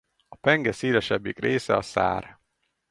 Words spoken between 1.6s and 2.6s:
a szár.